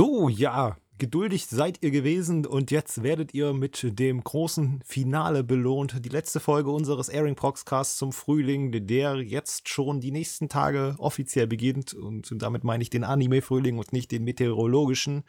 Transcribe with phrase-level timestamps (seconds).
[0.00, 6.02] So, ja, geduldig seid ihr gewesen und jetzt werdet ihr mit dem großen Finale belohnt.
[6.02, 11.46] Die letzte Folge unseres Airing Proxcasts zum Frühling, der jetzt schon die nächsten Tage offiziell
[11.46, 11.92] beginnt.
[11.92, 15.24] Und damit meine ich den Anime-Frühling und nicht den meteorologischen.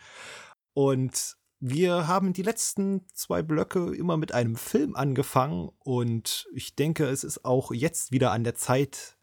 [0.74, 7.08] Und wir haben die letzten zwei Blöcke immer mit einem Film angefangen und ich denke,
[7.08, 9.18] es ist auch jetzt wieder an der Zeit,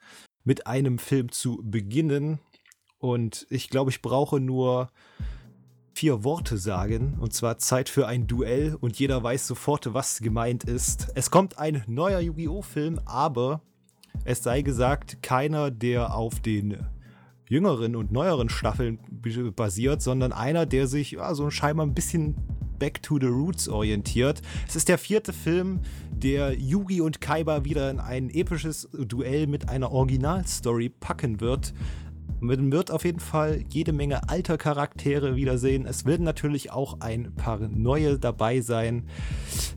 [0.44, 2.38] mit einem Film zu beginnen.
[2.98, 4.90] Und ich glaube, ich brauche nur
[5.98, 10.62] vier Worte sagen, und zwar Zeit für ein Duell und jeder weiß sofort, was gemeint
[10.62, 11.08] ist.
[11.16, 12.62] Es kommt ein neuer Yu-Gi-Oh!
[12.62, 13.62] Film, aber
[14.22, 16.86] es sei gesagt, keiner, der auf den
[17.48, 19.00] jüngeren und neueren Staffeln
[19.56, 22.36] basiert, sondern einer, der sich ja, so scheinbar ein bisschen
[22.78, 24.40] Back to the Roots orientiert.
[24.68, 25.80] Es ist der vierte Film,
[26.12, 31.74] der Yugi und Kaiba wieder in ein episches Duell mit einer Originalstory packen wird.
[32.40, 35.86] Man wird auf jeden Fall jede Menge alter Charaktere wiedersehen.
[35.86, 39.08] Es werden natürlich auch ein paar neue dabei sein.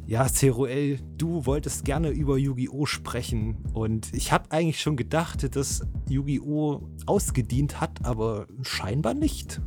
[0.05, 2.85] Ja, Ceruel, du wolltest gerne über Yu-Gi-Oh!
[2.85, 3.57] sprechen.
[3.73, 6.81] Und ich habe eigentlich schon gedacht, dass Yu-Gi-Oh!
[7.07, 9.59] ausgedient hat, aber scheinbar nicht.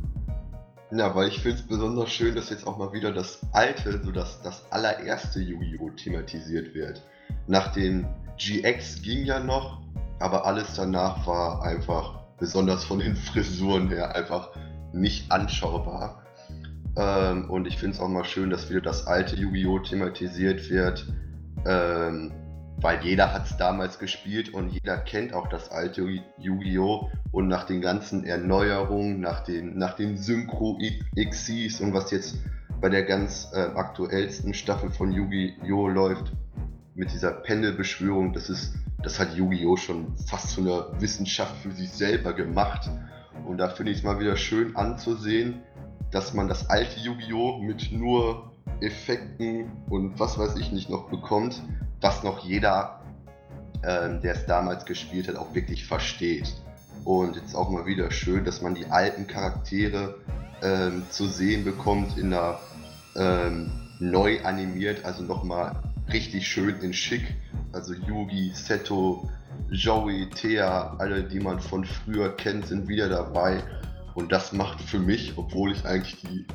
[0.91, 4.11] Ja, weil ich finde es besonders schön, dass jetzt auch mal wieder das alte, so
[4.11, 5.89] das, das allererste Yu-Gi-Oh!
[5.97, 7.01] thematisiert wird.
[7.47, 8.07] Nach den
[8.37, 9.81] GX ging ja noch,
[10.19, 14.51] aber alles danach war einfach besonders von den Frisuren her einfach
[14.93, 16.23] nicht anschaubar.
[16.97, 19.79] Ähm, und ich finde es auch mal schön, dass wieder das alte Yu-Gi-Oh!
[19.79, 21.05] thematisiert wird,
[21.65, 22.31] ähm,
[22.77, 27.09] weil jeder hat es damals gespielt und jeder kennt auch das alte Yu-Gi-Oh!
[27.31, 32.37] Und nach den ganzen Erneuerungen, nach den, nach den Synchro-XCs und was jetzt
[32.79, 35.89] bei der ganz äh, aktuellsten Staffel von Yu-Gi-Oh!
[35.89, 36.31] läuft,
[36.93, 38.73] mit dieser Pendelbeschwörung, das ist
[39.05, 39.77] das hat Yu-Gi-Oh!
[39.77, 42.89] schon fast zu einer Wissenschaft für sich selber gemacht.
[43.45, 45.61] Und da finde ich es mal wieder schön anzusehen,
[46.09, 47.59] dass man das alte Yu-Gi-Oh!
[47.59, 48.51] mit nur
[48.81, 51.61] Effekten und was weiß ich nicht noch bekommt,
[52.01, 53.01] was noch jeder,
[53.83, 56.55] ähm, der es damals gespielt hat, auch wirklich versteht.
[57.03, 60.15] Und jetzt auch mal wieder schön, dass man die alten Charaktere
[60.63, 62.57] ähm, zu sehen bekommt in einer
[63.15, 65.75] ähm, neu animiert, also nochmal
[66.11, 67.35] richtig schön in schick.
[67.71, 69.29] Also Yugi, Seto,
[69.69, 73.63] Joey, Thea, alle, die man von früher kennt, sind wieder dabei.
[74.13, 76.45] Und das macht für mich, obwohl ich eigentlich die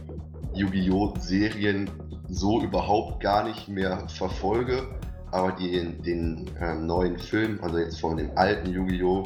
[0.55, 1.15] Yu-Gi-Oh!
[1.19, 1.91] Serien
[2.28, 4.87] so überhaupt gar nicht mehr verfolge,
[5.31, 9.25] aber den, den äh, neuen Film, also jetzt von dem alten Yu-Gi-Oh!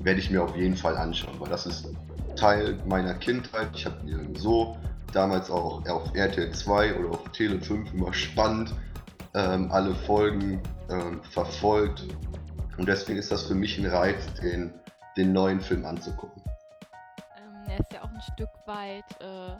[0.00, 1.88] werde ich mir auf jeden Fall anschauen, weil das ist
[2.36, 3.70] Teil meiner Kindheit.
[3.74, 4.76] Ich habe mir so
[5.12, 8.74] damals auch auf RTL 2 oder auf Tele 5 immer spannend
[9.34, 12.04] ähm, alle Folgen ähm, verfolgt.
[12.78, 14.72] Und deswegen ist das für mich ein Reiz, den,
[15.16, 16.42] den neuen Film anzugucken.
[17.36, 19.56] Ähm, er ist ja auch ein Stück weit äh,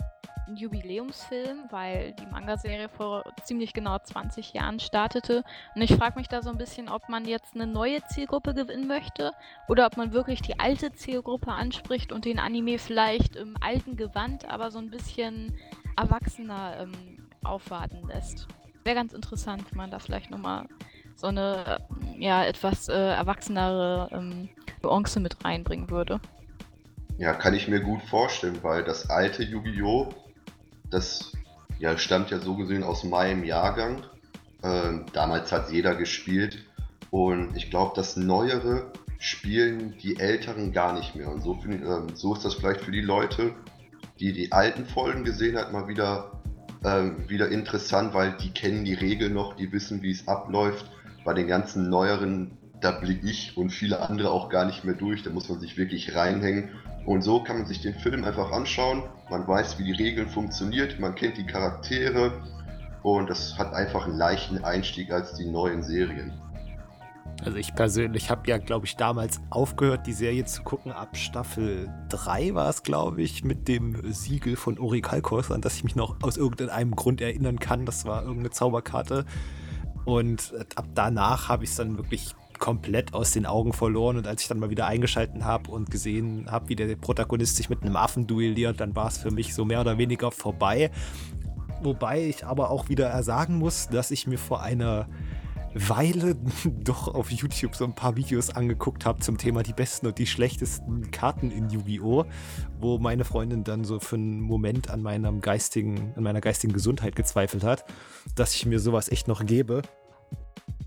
[0.47, 5.43] ein Jubiläumsfilm, weil die Manga-Serie vor ziemlich genau 20 Jahren startete.
[5.75, 8.87] Und ich frage mich da so ein bisschen, ob man jetzt eine neue Zielgruppe gewinnen
[8.87, 9.33] möchte
[9.69, 14.49] oder ob man wirklich die alte Zielgruppe anspricht und den Anime vielleicht im alten Gewand,
[14.49, 15.56] aber so ein bisschen
[15.97, 18.47] erwachsener ähm, aufwarten lässt
[18.84, 20.67] wäre ganz interessant, wenn man da vielleicht nochmal
[21.17, 21.78] so eine
[22.19, 24.49] ja etwas äh, erwachsenere ähm,
[24.83, 26.21] Nuance mit reinbringen würde.
[27.19, 30.12] Ja, kann ich mir gut vorstellen, weil das alte Yu-Gi-Oh!
[30.91, 31.33] das
[31.78, 34.05] ja, stammt ja so gesehen aus meinem Jahrgang.
[34.62, 36.65] Ähm, damals hat jeder gespielt
[37.11, 41.31] und ich glaube, das Neuere spielen die Älteren gar nicht mehr.
[41.31, 43.55] Und so, ähm, so ist das vielleicht für die Leute,
[44.21, 46.41] die die alten Folgen gesehen hat, mal wieder
[46.84, 50.87] ähm, wieder interessant, weil die kennen die Regeln noch, die wissen, wie es abläuft.
[51.25, 55.23] Bei den ganzen neueren, da blicke ich und viele andere auch gar nicht mehr durch,
[55.23, 56.71] da muss man sich wirklich reinhängen.
[57.06, 61.00] Und so kann man sich den Film einfach anschauen, man weiß, wie die Regeln funktioniert,
[61.00, 62.33] man kennt die Charaktere
[63.03, 66.32] und das hat einfach einen leichten Einstieg als die neuen Serien.
[67.44, 70.93] Also ich persönlich habe ja, glaube ich, damals aufgehört, die Serie zu gucken.
[70.93, 75.76] Ab Staffel 3 war es, glaube ich, mit dem Siegel von Uri Kalkos, an das
[75.76, 77.85] ich mich noch aus irgendeinem Grund erinnern kann.
[77.85, 79.26] Das war irgendeine Zauberkarte.
[80.05, 84.17] Und ab danach habe ich es dann wirklich komplett aus den Augen verloren.
[84.17, 87.69] Und als ich dann mal wieder eingeschalten habe und gesehen habe, wie der Protagonist sich
[87.69, 90.91] mit einem Affen duelliert, dann war es für mich so mehr oder weniger vorbei.
[91.82, 95.09] Wobei ich aber auch wieder sagen muss, dass ich mir vor einer
[95.75, 100.19] Weile doch auf YouTube so ein paar Videos angeguckt habe zum Thema die besten und
[100.19, 102.25] die schlechtesten Karten in Yu-Gi-Oh!,
[102.81, 107.17] wo meine Freundin dann so für einen Moment an meinem geistigen, an meiner geistigen Gesundheit
[107.17, 107.85] gezweifelt hat,
[108.35, 109.82] dass ich mir sowas echt noch gebe.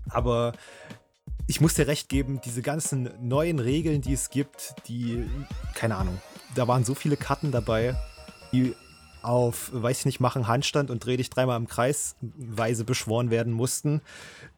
[0.08, 0.52] Aber
[1.46, 5.24] ich muss dir recht geben, diese ganzen neuen Regeln, die es gibt, die,
[5.74, 6.18] keine Ahnung,
[6.54, 7.94] da waren so viele Karten dabei,
[8.52, 8.74] die
[9.22, 13.52] auf, weiß ich nicht, machen Handstand und dreh dich dreimal im Kreis Weise beschworen werden
[13.52, 14.00] mussten.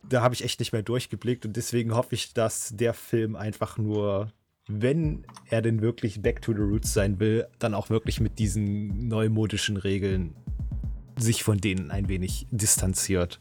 [0.09, 3.79] Da habe ich echt nicht mehr durchgeblickt und deswegen hoffe ich, dass der Film einfach
[3.79, 4.33] nur,
[4.69, 9.09] wenn er denn wirklich Back to the Roots sein will, dann auch wirklich mit diesen
[9.09, 10.35] neumodischen Regeln
[11.17, 13.41] sich von denen ein wenig distanziert.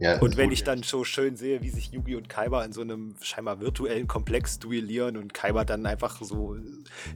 [0.00, 2.80] Ja, und wenn ich dann so schön sehe, wie sich Yugi und Kaiba in so
[2.80, 6.56] einem scheinbar virtuellen Komplex duellieren und Kaiba dann einfach so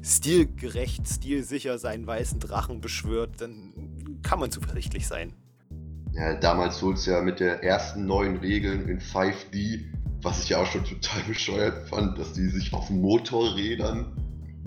[0.02, 5.32] stilgerecht, stilsicher seinen weißen Drachen beschwört, dann kann man zuversichtlich sein.
[6.12, 9.84] Ja, damals holt es ja mit der ersten neuen Regeln in 5D,
[10.22, 14.12] was ich ja auch schon total bescheuert fand, dass die sich auf Motorrädern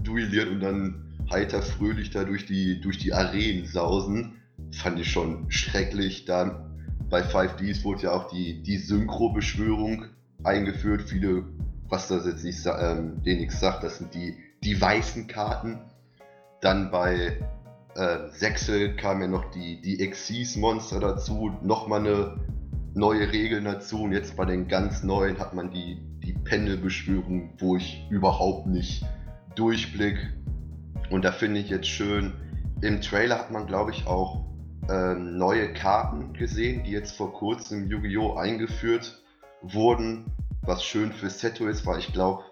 [0.04, 4.34] duellieren und dann heiter fröhlich da durch die, durch die Arenen sausen.
[4.72, 6.26] Fand ich schon schrecklich.
[6.26, 6.69] Da
[7.10, 10.06] bei 5Ds wurde ja auch die, die Synchro-Beschwörung
[10.44, 11.04] eingeführt.
[11.04, 11.44] Viele,
[11.88, 15.80] was das jetzt nicht, ähm, denen nichts sagt, das sind die, die weißen Karten.
[16.62, 17.40] Dann bei
[17.96, 22.40] äh, Sechsel kam ja noch die, die Exis-Monster dazu, nochmal eine
[22.94, 24.04] neue Regel dazu.
[24.04, 29.06] Und jetzt bei den ganz neuen hat man die, die Pendelbeschwörung, wo ich überhaupt nicht
[29.56, 30.18] durchblick.
[31.10, 32.34] Und da finde ich jetzt schön,
[32.82, 34.49] im Trailer hat man, glaube ich, auch
[34.90, 38.36] ähm, neue Karten gesehen, die jetzt vor kurzem im Yu-Gi-Oh!
[38.36, 39.22] eingeführt
[39.62, 40.26] wurden.
[40.62, 42.44] Was schön für Seto ist, weil ich glaube,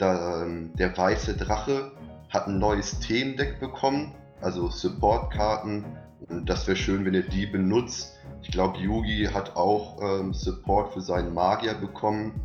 [0.00, 1.92] ähm, der weiße Drache
[2.28, 5.84] hat ein neues Themendeck bekommen, also Support-Karten.
[6.28, 8.14] Und das wäre schön, wenn ihr die benutzt.
[8.42, 12.40] Ich glaube, Yugi hat auch ähm, Support für seinen Magier bekommen,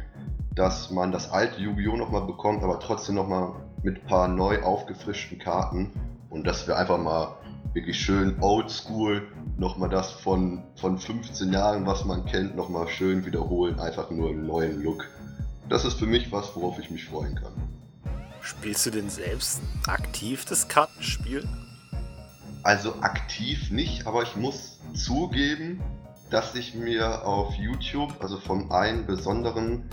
[0.56, 1.98] dass man das alte Yu-Gi-Oh!
[1.98, 3.54] nochmal bekommt, aber trotzdem nochmal
[3.84, 5.92] mit ein paar neu aufgefrischten Karten.
[6.30, 7.36] Und das wäre einfach mal
[7.74, 9.28] wirklich schön oldschool,
[9.58, 14.46] nochmal das von, von 15 Jahren, was man kennt, nochmal schön wiederholen, einfach nur im
[14.46, 15.08] neuen Look.
[15.70, 17.54] Das ist für mich was, worauf ich mich freuen kann.
[18.42, 21.48] Spielst du denn selbst aktiv das Kartenspiel?
[22.64, 25.82] Also aktiv nicht, aber ich muss zugeben,
[26.30, 29.84] dass ich mir auf YouTube, also von einem besonderen,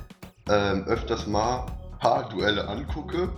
[0.48, 1.66] ähm, öfters mal
[1.98, 3.31] paar Duelle angucke.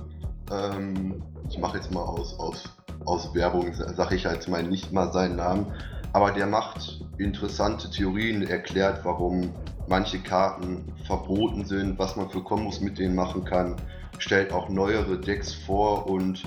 [0.50, 2.64] Ähm, ich mache jetzt mal aus, aus
[3.05, 5.67] aus Werbung sage ich jetzt mal nicht mal seinen Namen,
[6.12, 9.52] aber der macht interessante Theorien, erklärt, warum
[9.87, 13.76] manche Karten verboten sind, was man für Kombos mit denen machen kann,
[14.19, 16.44] stellt auch neuere Decks vor und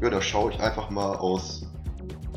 [0.00, 1.66] ja, da schaue ich einfach mal aus,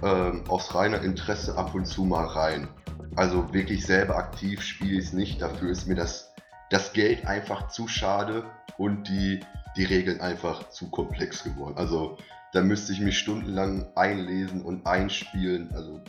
[0.04, 2.68] ähm, aus reiner Interesse ab und zu mal rein.
[3.16, 6.33] Also wirklich selber aktiv spiele ich es nicht, dafür ist mir das,
[6.69, 8.44] das Geld einfach zu schade
[8.77, 9.39] und die,
[9.77, 11.75] die Regeln einfach zu komplex geworden.
[11.77, 12.18] Also
[12.53, 15.73] da müsste ich mich stundenlang einlesen und einspielen.
[15.73, 16.00] Also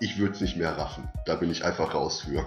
[0.00, 1.08] ich würde es nicht mehr raffen.
[1.24, 2.44] Da bin ich einfach raus für.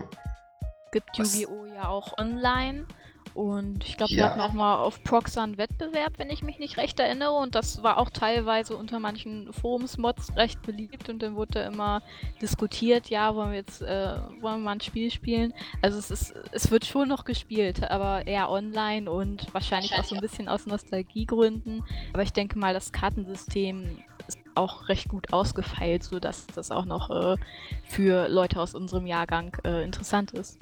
[0.91, 1.65] Gibt Yu-Gi-Oh!
[1.65, 2.85] ja auch online.
[3.33, 4.29] Und ich glaube, wir ja.
[4.29, 7.33] hatten auch mal auf Proxa einen Wettbewerb, wenn ich mich nicht recht erinnere.
[7.33, 11.09] Und das war auch teilweise unter manchen Forums-Mods recht beliebt.
[11.09, 12.01] Und dann wurde immer
[12.41, 15.53] diskutiert, ja, wollen wir jetzt äh, wollen wir mal ein Spiel spielen.
[15.81, 20.15] Also es ist, es wird schon noch gespielt, aber eher online und wahrscheinlich auch so
[20.15, 21.83] ein bisschen aus Nostalgiegründen.
[22.13, 27.09] Aber ich denke mal, das Kartensystem ist auch recht gut ausgefeilt, sodass das auch noch
[27.09, 27.37] äh,
[27.83, 30.59] für Leute aus unserem Jahrgang äh, interessant ist.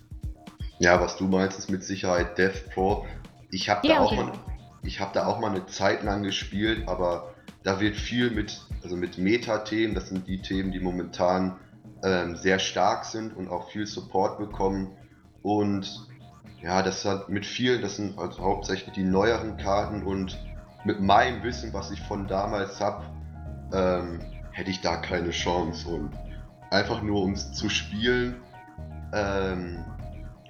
[0.80, 3.06] Ja, was du meinst, ist mit Sicherheit Death Pro.
[3.50, 4.34] Ich habe da, auch mal,
[5.00, 9.18] hab da auch mal eine Zeit lang gespielt, aber da wird viel mit, also mit
[9.18, 11.60] Meta-Themen, das sind die Themen, die momentan
[12.04, 14.92] ähm, sehr stark sind und auch viel Support bekommen.
[15.42, 16.08] Und
[16.62, 20.38] ja, das hat mit vielen, das sind also hauptsächlich die neueren Karten und
[20.84, 23.06] mit meinem Wissen, was ich von damals habe,
[23.74, 24.20] ähm,
[24.52, 25.88] hätte ich da keine Chance.
[25.88, 26.12] Und
[26.70, 28.36] einfach nur um es zu spielen,
[29.14, 29.84] ähm,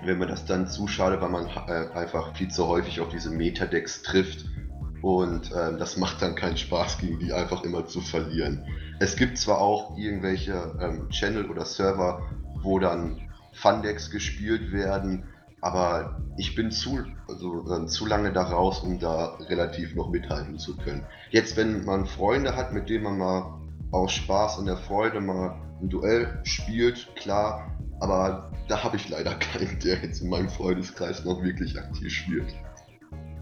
[0.06, 3.30] wenn man das dann zu schade, weil man äh, einfach viel zu häufig auf diese
[3.30, 4.46] Metadecks trifft.
[5.02, 8.66] Und äh, das macht dann keinen Spaß, gegen die einfach immer zu verlieren.
[9.00, 12.22] Es gibt zwar auch irgendwelche ähm, Channel oder Server,
[12.62, 13.22] wo dann
[13.54, 15.26] Fundecks gespielt werden,
[15.62, 20.60] aber ich bin zu, also, äh, zu lange da raus, um da relativ noch mithalten
[20.60, 21.06] zu können.
[21.32, 23.60] Jetzt, wenn man Freunde hat, mit denen man mal
[23.92, 29.36] aus Spaß und der Freude mal ein Duell spielt, klar, aber da habe ich leider
[29.36, 32.54] keinen, der jetzt in meinem Freundeskreis noch wirklich aktiv spielt.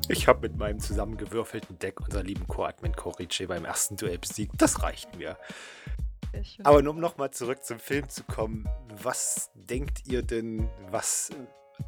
[0.09, 4.53] Ich habe mit meinem zusammengewürfelten Deck unseren lieben Co-Admin Korice beim ersten Duell besiegt.
[4.57, 5.37] Das reicht mir.
[6.63, 8.67] Aber nur um nochmal zurück zum Film zu kommen,
[9.01, 11.29] was denkt ihr denn, was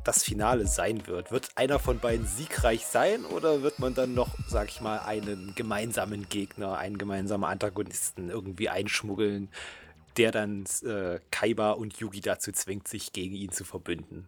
[0.04, 1.32] das Finale sein wird?
[1.32, 5.54] Wird einer von beiden siegreich sein oder wird man dann noch, sag ich mal, einen
[5.56, 9.50] gemeinsamen Gegner, einen gemeinsamen Antagonisten irgendwie einschmuggeln,
[10.18, 14.28] der dann äh, Kaiba und Yugi dazu zwingt, sich gegen ihn zu verbünden.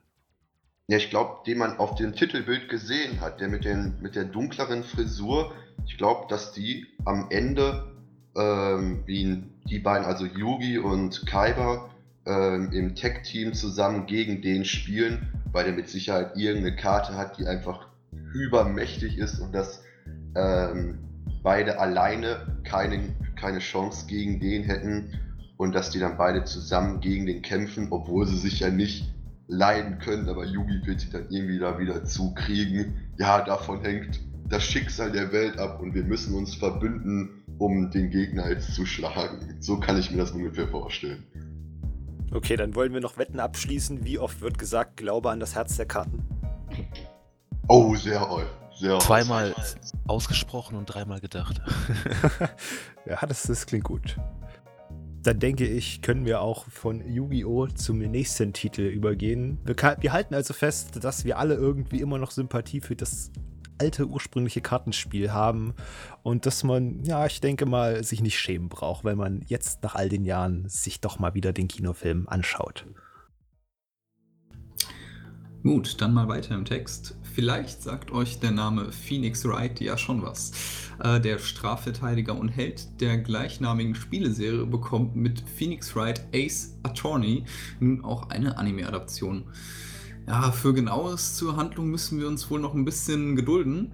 [0.88, 4.24] Ja, ich glaube, den man auf dem Titelbild gesehen hat, der mit, den, mit der
[4.24, 5.54] dunkleren Frisur,
[5.86, 7.92] ich glaube, dass die am Ende
[8.38, 11.90] ähm, wie die beiden, also Yugi und Kaiba,
[12.26, 17.48] ähm, im Tech-Team zusammen gegen den spielen, weil der mit Sicherheit irgendeine Karte hat, die
[17.48, 17.88] einfach
[18.34, 19.84] übermächtig ist und dass
[20.36, 21.00] ähm,
[21.44, 25.20] beide alleine keine, keine Chance gegen den hätten
[25.58, 29.14] und dass die dann beide zusammen gegen den kämpfen, obwohl sie sich ja nicht
[29.48, 32.96] leiden können, aber Yugi wird sich dann irgendwie da wieder zukriegen.
[33.18, 38.10] Ja, davon hängt das Schicksal der Welt ab und wir müssen uns verbünden, um den
[38.10, 39.58] Gegner jetzt zu schlagen.
[39.60, 41.24] So kann ich mir das ungefähr vorstellen.
[42.32, 44.06] Okay, dann wollen wir noch Wetten abschließen.
[44.06, 46.24] Wie oft wird gesagt, glaube an das Herz der Karten?
[47.68, 48.48] Oh, sehr oft.
[48.76, 49.56] Sehr Zweimal
[50.06, 51.60] ausgesprochen und dreimal gedacht.
[53.08, 54.18] ja, das, das klingt gut.
[55.24, 57.68] Dann denke ich, können wir auch von Yu-Gi-Oh!
[57.68, 59.58] zum nächsten Titel übergehen.
[59.66, 63.32] Wir, wir halten also fest, dass wir alle irgendwie immer noch Sympathie für das
[63.80, 65.74] alte ursprüngliche Kartenspiel haben
[66.24, 69.96] und dass man, ja, ich denke mal, sich nicht schämen braucht, wenn man jetzt nach
[69.96, 72.86] all den Jahren sich doch mal wieder den Kinofilm anschaut.
[75.64, 77.18] Gut, dann mal weiter im Text.
[77.38, 80.54] Vielleicht sagt euch der Name Phoenix Wright ja schon was.
[81.04, 87.46] Äh, der Strafverteidiger und Held der gleichnamigen Spieleserie bekommt mit Phoenix Wright Ace Attorney
[87.80, 89.44] nun auch eine Anime-Adaption.
[90.26, 93.94] Ja, für genaues zur Handlung müssen wir uns wohl noch ein bisschen gedulden.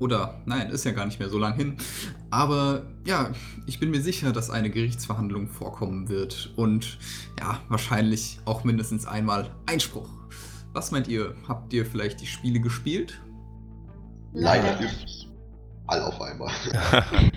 [0.00, 1.76] Oder, nein, ist ja gar nicht mehr so lang hin.
[2.30, 3.30] Aber ja,
[3.66, 6.52] ich bin mir sicher, dass eine Gerichtsverhandlung vorkommen wird.
[6.56, 6.98] Und
[7.38, 10.15] ja, wahrscheinlich auch mindestens einmal Einspruch.
[10.76, 11.34] Was meint ihr?
[11.48, 13.18] Habt ihr vielleicht die Spiele gespielt?
[14.34, 15.26] Leider nicht.
[15.86, 16.52] All auf einmal.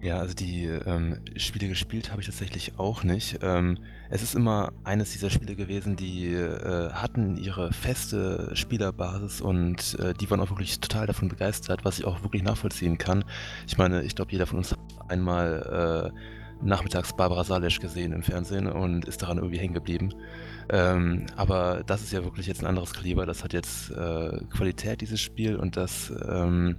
[0.00, 3.38] Ja, also die ähm, Spiele gespielt habe ich tatsächlich auch nicht.
[3.40, 3.78] Ähm,
[4.10, 10.12] es ist immer eines dieser Spiele gewesen, die äh, hatten ihre feste Spielerbasis und äh,
[10.12, 13.24] die waren auch wirklich total davon begeistert, was ich auch wirklich nachvollziehen kann.
[13.66, 14.78] Ich meine, ich glaube, jeder von uns hat
[15.08, 20.12] einmal äh, nachmittags Barbara Salisch gesehen im Fernsehen und ist daran irgendwie hängen geblieben.
[20.70, 23.26] Ähm, aber das ist ja wirklich jetzt ein anderes Kaliber.
[23.26, 26.76] Das hat jetzt äh, Qualität, dieses Spiel, und das ähm,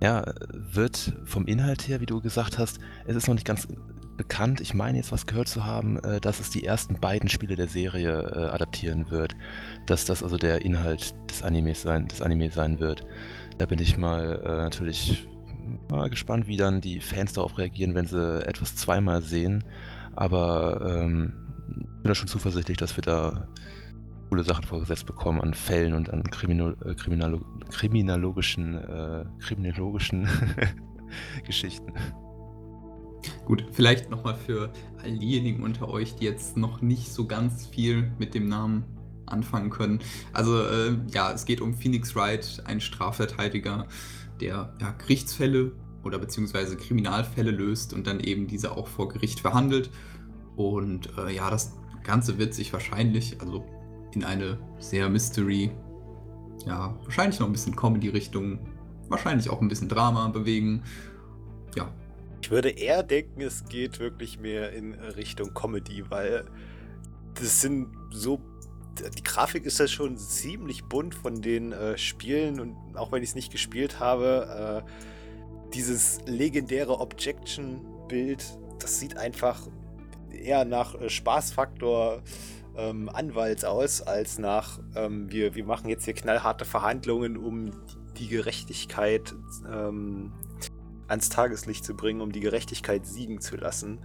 [0.00, 3.68] ja, wird vom Inhalt her, wie du gesagt hast, es ist noch nicht ganz
[4.16, 4.60] bekannt.
[4.60, 7.68] Ich meine jetzt was gehört zu haben, äh, dass es die ersten beiden Spiele der
[7.68, 9.34] Serie äh, adaptieren wird.
[9.86, 13.04] Dass das also der Inhalt des Animes sein, des Anime sein wird.
[13.58, 15.28] Da bin ich mal äh, natürlich
[15.90, 19.64] mal gespannt, wie dann die Fans darauf reagieren, wenn sie etwas zweimal sehen.
[20.14, 21.32] Aber ähm,
[21.74, 23.48] bin da schon zuversichtlich, dass wir da
[24.28, 30.28] coole Sachen vorgesetzt bekommen an Fällen und an Kriminal äh, Kriminalo kriminologischen, äh, kriminologischen
[31.46, 31.92] Geschichten.
[33.44, 38.10] Gut, vielleicht nochmal für all diejenigen unter euch, die jetzt noch nicht so ganz viel
[38.18, 38.84] mit dem Namen
[39.26, 40.00] anfangen können.
[40.32, 43.86] Also äh, ja, es geht um Phoenix Wright, ein Strafverteidiger,
[44.40, 45.72] der ja, Gerichtsfälle
[46.04, 49.90] oder beziehungsweise Kriminalfälle löst und dann eben diese auch vor Gericht verhandelt.
[50.56, 53.64] Und äh, ja, das Ganze wird sich wahrscheinlich, also
[54.14, 55.70] in eine sehr Mystery,
[56.66, 58.58] ja, wahrscheinlich noch ein bisschen Comedy-Richtung,
[59.08, 60.82] wahrscheinlich auch ein bisschen Drama bewegen.
[61.76, 61.92] Ja.
[62.42, 66.44] Ich würde eher denken, es geht wirklich mehr in Richtung Comedy, weil
[67.34, 68.40] das sind so.
[69.16, 73.30] Die Grafik ist ja schon ziemlich bunt von den äh, Spielen und auch wenn ich
[73.30, 78.44] es nicht gespielt habe, äh, dieses legendäre Objection-Bild,
[78.80, 79.66] das sieht einfach
[80.42, 82.22] eher nach äh, Spaßfaktor
[82.76, 87.70] ähm, Anwalts aus, als nach ähm, wir, wir machen jetzt hier knallharte Verhandlungen, um
[88.18, 89.34] die Gerechtigkeit
[89.70, 90.32] ähm,
[91.08, 94.00] ans Tageslicht zu bringen, um die Gerechtigkeit siegen zu lassen.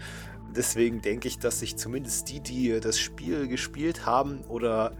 [0.56, 4.94] Deswegen denke ich, dass sich zumindest die, die das Spiel gespielt haben oder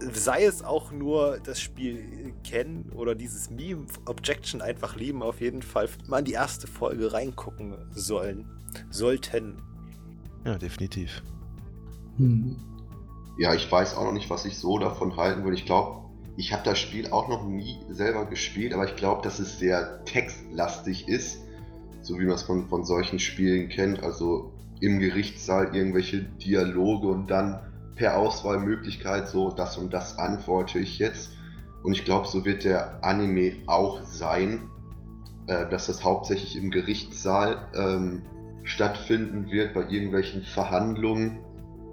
[0.00, 5.62] sei es auch nur das Spiel kennen oder dieses Meme Objection einfach lieben, auf jeden
[5.62, 8.50] Fall mal in die erste Folge reingucken sollen.
[8.90, 9.62] Sollten.
[10.46, 11.24] Ja, definitiv.
[12.18, 12.54] Hm.
[13.36, 15.56] Ja, ich weiß auch noch nicht, was ich so davon halten würde.
[15.56, 19.40] Ich glaube, ich habe das Spiel auch noch nie selber gespielt, aber ich glaube, dass
[19.40, 21.40] es sehr textlastig ist,
[22.00, 24.04] so wie man es von, von solchen Spielen kennt.
[24.04, 27.60] Also im Gerichtssaal irgendwelche Dialoge und dann
[27.96, 31.32] per Auswahlmöglichkeit so, das und das antworte ich jetzt.
[31.82, 34.70] Und ich glaube, so wird der Anime auch sein,
[35.48, 38.22] äh, dass das hauptsächlich im Gerichtssaal ähm,
[38.66, 41.38] stattfinden wird, bei irgendwelchen Verhandlungen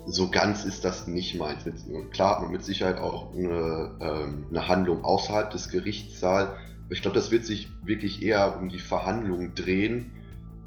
[0.06, 1.64] so ganz ist das nicht meins.
[2.12, 6.50] Klar hat man mit Sicherheit auch eine, ähm, eine Handlung außerhalb des Gerichtssaals.
[6.90, 10.12] Ich glaube, das wird sich wirklich eher um die Verhandlungen drehen.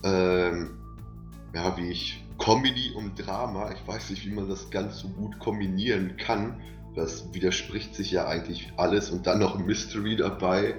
[0.04, 0.78] Ähm,
[1.54, 5.38] ja, wie ich Comedy und Drama, ich weiß nicht, wie man das ganz so gut
[5.38, 6.60] kombinieren kann.
[6.94, 10.74] Das widerspricht sich ja eigentlich alles und dann noch Mystery dabei.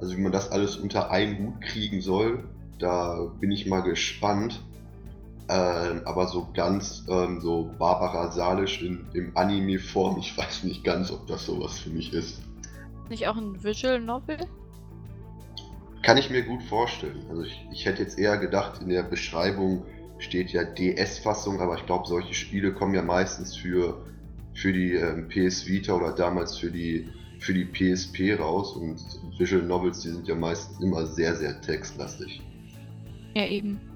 [0.00, 2.44] Also wie man das alles unter einen Hut kriegen soll,
[2.78, 4.60] Da bin ich mal gespannt.
[5.52, 11.10] Ähm, aber so ganz ähm, so Barbara Salisch in, im Anime-Form, ich weiß nicht ganz,
[11.10, 12.40] ob das sowas für mich ist.
[13.08, 14.36] Nicht auch ein Visual Novel?
[16.02, 17.24] Kann ich mir gut vorstellen.
[17.28, 19.84] Also ich, ich hätte jetzt eher gedacht, in der Beschreibung
[20.18, 24.04] steht ja DS-Fassung, aber ich glaube, solche Spiele kommen ja meistens für,
[24.54, 27.08] für die ähm, PS Vita oder damals für die,
[27.40, 29.02] für die PSP raus und
[29.36, 32.40] Visual Novels, die sind ja meistens immer sehr, sehr textlastig.
[33.34, 33.89] Ja, eben.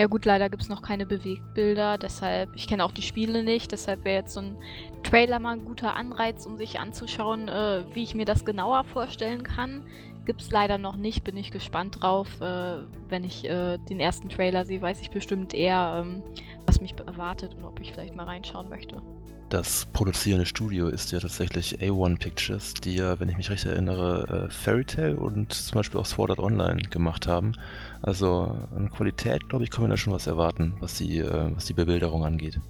[0.00, 3.70] Ja gut, leider gibt es noch keine Bewegbilder, deshalb, ich kenne auch die Spiele nicht,
[3.70, 4.56] deshalb wäre jetzt so ein
[5.02, 9.42] Trailer mal ein guter Anreiz, um sich anzuschauen, äh, wie ich mir das genauer vorstellen
[9.42, 9.84] kann.
[10.24, 12.40] Gibt es leider noch nicht, bin ich gespannt drauf.
[12.40, 12.78] Äh,
[13.10, 16.22] wenn ich äh, den ersten Trailer sehe, weiß ich bestimmt eher, ähm,
[16.64, 19.02] was mich erwartet und ob ich vielleicht mal reinschauen möchte.
[19.50, 24.46] Das produzierende Studio ist ja tatsächlich A1 Pictures, die ja, wenn ich mich recht erinnere,
[24.46, 27.54] äh, Fairy Tail und zum Beispiel auch Sword Art Online gemacht haben.
[28.00, 31.64] Also an Qualität, glaube ich, kann man da schon was erwarten, was die, äh, was
[31.64, 32.60] die Bebilderung angeht.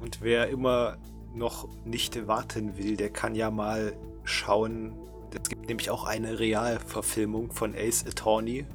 [0.00, 0.96] Und wer immer
[1.32, 3.92] noch nicht warten will, der kann ja mal
[4.24, 4.94] schauen.
[5.32, 8.66] Es gibt nämlich auch eine Realverfilmung von Ace Attorney,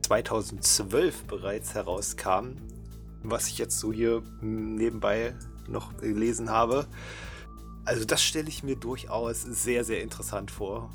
[0.00, 2.56] 2012 bereits herauskam,
[3.22, 5.34] was ich jetzt so hier nebenbei
[5.68, 6.86] noch gelesen habe.
[7.84, 10.90] Also das stelle ich mir durchaus sehr, sehr interessant vor.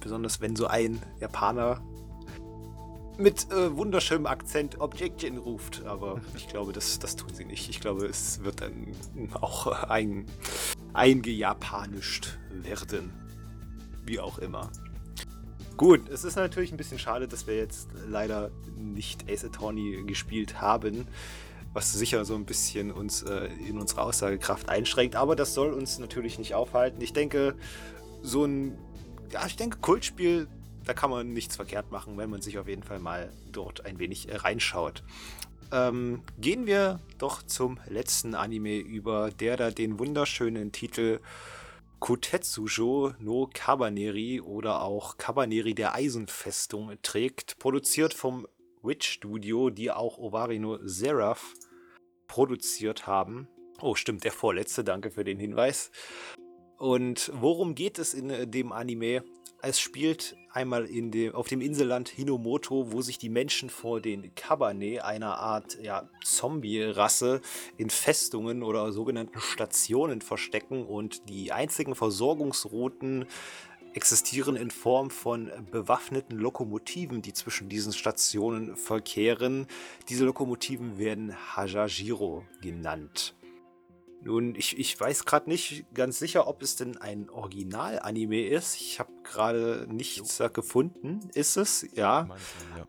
[0.00, 1.80] Besonders wenn so ein Japaner
[3.18, 5.84] mit äh, wunderschönem Akzent Objection ruft.
[5.84, 7.68] Aber ich glaube, das, das tun sie nicht.
[7.68, 8.88] Ich glaube, es wird dann
[9.40, 10.26] auch ein,
[10.92, 13.12] eingejapanischt werden.
[14.04, 14.70] Wie auch immer.
[15.76, 20.60] Gut, es ist natürlich ein bisschen schade, dass wir jetzt leider nicht Ace Attorney gespielt
[20.60, 21.06] haben
[21.76, 25.14] was sicher so ein bisschen uns äh, in unsere Aussagekraft einschränkt.
[25.14, 27.02] Aber das soll uns natürlich nicht aufhalten.
[27.02, 27.54] Ich denke,
[28.22, 28.78] so ein,
[29.30, 30.48] ja, ich denke, Kultspiel,
[30.86, 33.98] da kann man nichts verkehrt machen, wenn man sich auf jeden Fall mal dort ein
[33.98, 35.04] wenig äh, reinschaut.
[35.70, 41.20] Ähm, gehen wir doch zum letzten Anime über, der da den wunderschönen Titel
[41.98, 48.46] Kotetsujo no Kabaneri oder auch Kabaneri der Eisenfestung trägt, produziert vom
[48.86, 51.54] Witch Studio, die auch Ovarino Seraph
[52.28, 53.48] produziert haben.
[53.80, 55.90] Oh, stimmt, der vorletzte, danke für den Hinweis.
[56.78, 59.24] Und worum geht es in äh, dem Anime?
[59.62, 64.34] Es spielt einmal in dem, auf dem Inselland Hinomoto, wo sich die Menschen vor den
[64.34, 67.40] Kabane, einer Art ja, Zombie-Rasse,
[67.78, 73.26] in Festungen oder sogenannten Stationen verstecken und die einzigen Versorgungsrouten
[73.96, 79.66] existieren in Form von bewaffneten Lokomotiven, die zwischen diesen Stationen verkehren.
[80.10, 83.34] Diese Lokomotiven werden Hajajiro genannt.
[84.22, 88.76] Nun, ich, ich weiß gerade nicht ganz sicher, ob es denn ein Original-Anime ist.
[88.76, 90.48] Ich habe gerade nichts jo.
[90.50, 91.30] gefunden.
[91.32, 91.86] Ist es?
[91.94, 92.28] Ja.
[92.76, 92.86] ja.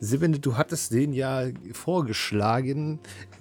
[0.00, 3.00] Sivende, du hattest den ja vorgeschlagen.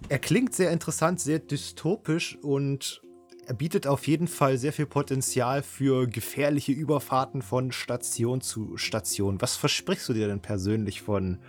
[0.10, 3.02] Er klingt sehr interessant, sehr dystopisch und
[3.50, 9.42] er bietet auf jeden Fall sehr viel Potenzial für gefährliche Überfahrten von Station zu Station.
[9.42, 11.40] Was versprichst du dir denn persönlich von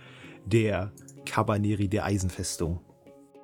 [0.43, 0.91] der
[1.27, 2.79] Cabaneri der Eisenfestung?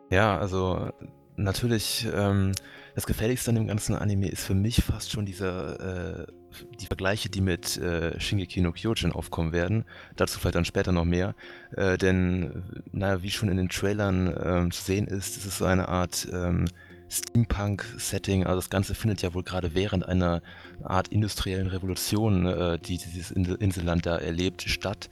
[0.10, 0.90] Ja, also
[1.36, 2.54] natürlich, ähm,
[2.96, 6.32] das Gefährlichste an dem ganzen Anime ist für mich fast schon diese, äh,
[6.80, 9.86] die Vergleiche, die mit äh, Shingeki no Kyojin aufkommen werden.
[10.16, 11.36] Dazu vielleicht dann später noch mehr.
[11.76, 15.66] Äh, denn, naja, wie schon in den Trailern ähm, zu sehen ist, ist es so
[15.66, 16.66] eine Art ähm,
[17.10, 18.46] Steampunk-Setting.
[18.46, 20.42] Also das Ganze findet ja wohl gerade während einer
[20.84, 25.10] Art industriellen Revolution, äh, die dieses Inselland da erlebt, statt.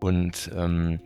[0.00, 1.00] Und ähm,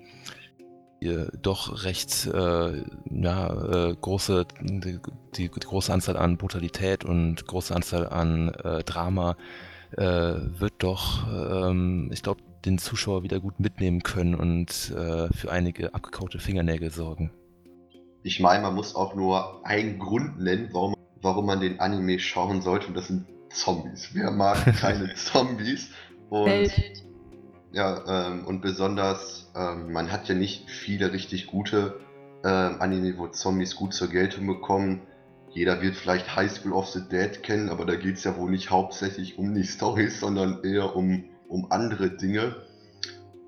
[1.41, 4.99] doch recht äh, ja, äh, große, die,
[5.37, 9.37] die, große Anzahl an Brutalität und große Anzahl an äh, Drama
[9.97, 15.51] äh, wird doch, ähm, ich glaube, den Zuschauer wieder gut mitnehmen können und äh, für
[15.51, 17.31] einige abgekaute Fingernägel sorgen.
[18.23, 22.61] Ich meine, man muss auch nur einen Grund nennen, warum, warum man den Anime schauen
[22.61, 24.11] sollte, und das sind Zombies.
[24.13, 25.91] Wer mag keine Zombies?
[26.29, 27.03] Und, Welt.
[27.73, 32.01] ja, ähm, und besonders, ähm, man hat ja nicht viele richtig gute
[32.45, 35.03] ähm, Anime, wo Zombies gut zur Geltung bekommen.
[35.53, 38.51] Jeder wird vielleicht High School of the Dead kennen, aber da geht es ja wohl
[38.51, 42.57] nicht hauptsächlich um die Storys, sondern eher um, um andere Dinge.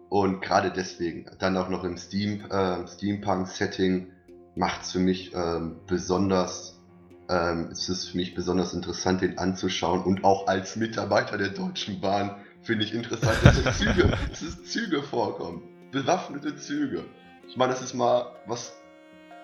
[0.08, 4.08] Und gerade deswegen, dann auch noch im Steam, äh, Steampunk-Setting,
[4.54, 6.80] macht es für mich ähm, besonders,
[7.28, 12.00] ähm, es ist für mich besonders interessant, den anzuschauen und auch als Mitarbeiter der Deutschen
[12.00, 15.62] Bahn finde ich interessant, dass Züge, dass Züge vorkommen.
[15.90, 17.04] Bewaffnete Züge.
[17.48, 18.72] Ich meine, das ist mal was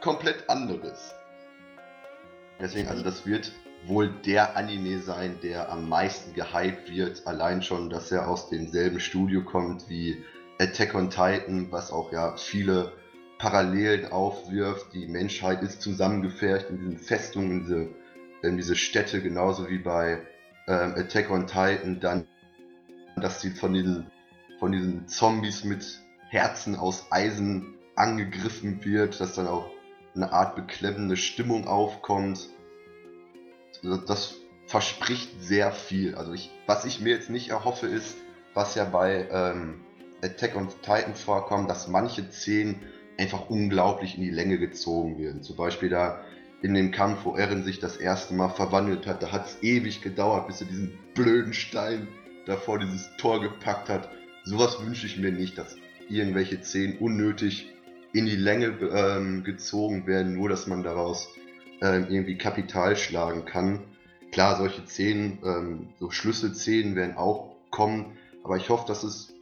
[0.00, 1.14] komplett anderes.
[2.60, 3.52] Deswegen, also das wird
[3.86, 7.26] wohl der Anime sein, der am meisten gehypt wird.
[7.26, 10.24] Allein schon, dass er aus demselben Studio kommt wie
[10.58, 12.92] Attack on Titan, was auch ja viele
[13.38, 14.92] Parallelen aufwirft.
[14.92, 17.88] Die Menschheit ist zusammengefercht in diesen Festungen, in diese,
[18.42, 20.22] in diese Städte, genauso wie bei
[20.66, 22.00] ähm, Attack on Titan.
[22.00, 22.26] Dann,
[23.16, 24.10] dass sie von diesen,
[24.58, 29.70] von diesen Zombies mit Herzen aus Eisen angegriffen wird, dass dann auch
[30.14, 32.48] eine Art beklemmende Stimmung aufkommt.
[34.06, 34.34] Das
[34.66, 36.14] verspricht sehr viel.
[36.14, 38.18] Also ich, was ich mir jetzt nicht erhoffe, ist,
[38.54, 39.84] was ja bei ähm,
[40.22, 42.82] Attack on Titan vorkommt, dass manche Szenen
[43.18, 45.42] einfach unglaublich in die Länge gezogen werden.
[45.42, 46.20] Zum Beispiel da
[46.62, 50.02] in dem Kampf, wo Eren sich das erste Mal verwandelt hat, da hat es ewig
[50.02, 52.08] gedauert, bis er diesen blöden Stein
[52.46, 54.08] davor dieses Tor gepackt hat.
[54.44, 55.76] Sowas wünsche ich mir nicht, dass
[56.08, 57.70] irgendwelche Szenen unnötig
[58.12, 61.28] in die Länge ähm, gezogen werden, nur dass man daraus
[61.82, 63.80] ähm, irgendwie Kapital schlagen kann.
[64.32, 69.34] Klar, solche Szenen, ähm, so Schlüsselszenen werden auch kommen, aber ich hoffe, dass es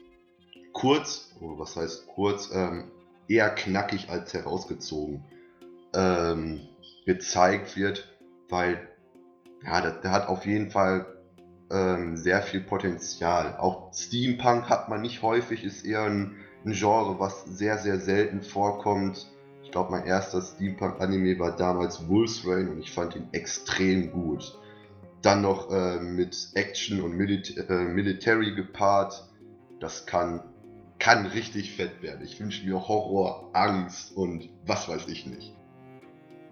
[0.73, 2.85] kurz, oder was heißt kurz, ähm,
[3.29, 5.25] eher knackig als herausgezogen
[5.95, 6.61] ähm,
[7.05, 8.09] gezeigt wird,
[8.49, 8.89] weil
[9.65, 11.07] ja, der, der hat auf jeden Fall
[11.71, 13.57] ähm, sehr viel Potenzial.
[13.59, 18.43] Auch Steampunk hat man nicht häufig, ist eher ein, ein Genre, was sehr, sehr selten
[18.43, 19.27] vorkommt.
[19.63, 24.57] Ich glaube, mein erster Steampunk-Anime war damals Wolf's Rain und ich fand ihn extrem gut.
[25.23, 29.25] Dann noch äh, mit Action und Milit äh, Military gepaart.
[29.81, 30.41] Das kann
[30.99, 32.25] kann richtig fett werden.
[32.25, 35.53] Ich wünsche mir Horror, Angst und was weiß ich nicht.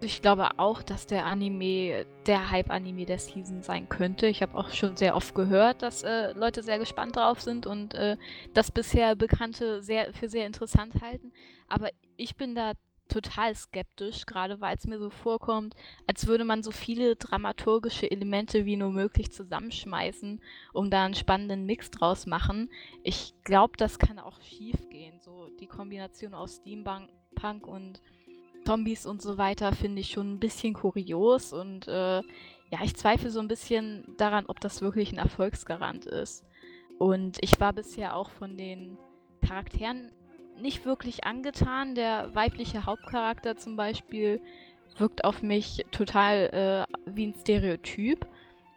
[0.00, 4.26] Ich glaube auch, dass der Anime der Hype-Anime der Season sein könnte.
[4.26, 7.94] Ich habe auch schon sehr oft gehört, dass äh, Leute sehr gespannt drauf sind und
[7.94, 8.18] äh,
[8.52, 11.32] das bisher Bekannte sehr, für sehr interessant halten.
[11.68, 12.72] Aber ich bin da
[13.14, 15.74] total skeptisch, gerade weil es mir so vorkommt,
[16.06, 20.40] als würde man so viele dramaturgische Elemente wie nur möglich zusammenschmeißen,
[20.72, 22.70] um da einen spannenden Mix draus machen.
[23.04, 25.20] Ich glaube, das kann auch schief gehen.
[25.20, 28.02] So die Kombination aus Steampunk und
[28.66, 32.22] Zombies und so weiter finde ich schon ein bisschen kurios und äh,
[32.70, 36.44] ja, ich zweifle so ein bisschen daran, ob das wirklich ein Erfolgsgarant ist.
[36.98, 38.96] Und ich war bisher auch von den
[39.46, 40.10] Charakteren
[40.60, 41.94] nicht wirklich angetan.
[41.94, 44.40] Der weibliche Hauptcharakter zum Beispiel
[44.98, 48.26] wirkt auf mich total äh, wie ein Stereotyp.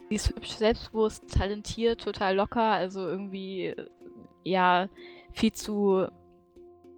[0.10, 3.88] Sie ist hübsch, selbstbewusst, talentiert, total locker, also irgendwie äh,
[4.44, 4.88] ja
[5.34, 6.08] viel zu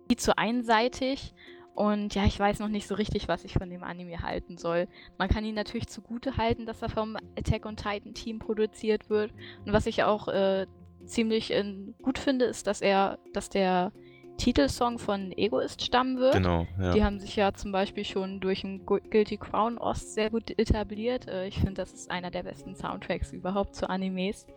[0.07, 1.33] viel zu einseitig.
[1.75, 4.89] Und ja, ich weiß noch nicht so richtig, was ich von dem Anime halten soll.
[5.17, 9.31] Man kann ihn natürlich zugute halten, dass er vom Attack on Titan Team produziert wird.
[9.65, 10.67] Und was ich auch äh,
[11.05, 11.63] ziemlich äh,
[12.01, 13.93] gut finde, ist, dass er, dass der
[14.39, 16.33] Titelsong von Egoist stammen wird.
[16.33, 16.93] Genau, ja.
[16.93, 21.27] Die haben sich ja zum Beispiel schon durch ein Guilty Crown Ost sehr gut etabliert.
[21.27, 24.47] Äh, ich finde, das ist einer der besten Soundtracks überhaupt zu Animes.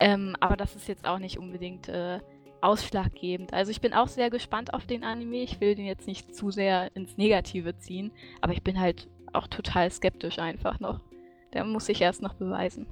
[0.00, 2.18] Ähm, aber das ist jetzt auch nicht unbedingt äh,
[2.60, 3.52] ausschlaggebend.
[3.52, 5.42] Also ich bin auch sehr gespannt auf den Anime.
[5.42, 9.46] Ich will den jetzt nicht zu sehr ins Negative ziehen, aber ich bin halt auch
[9.46, 11.00] total skeptisch einfach noch.
[11.52, 12.86] Der muss sich erst noch beweisen.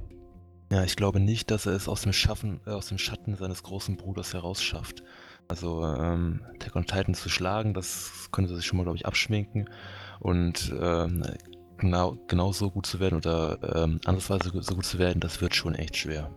[0.70, 3.64] Ja, ich glaube nicht, dass er es aus dem, Schaffen, äh, aus dem Schatten seines
[3.64, 5.02] großen Bruders heraus schafft.
[5.50, 9.68] Also ähm, Attack on Titan zu schlagen, das könnte sich schon mal, glaube ich, abschminken.
[10.20, 11.24] Und ähm,
[11.76, 15.56] genau, genau so gut zu werden oder ähm, andersweise so gut zu werden, das wird
[15.56, 16.30] schon echt schwer.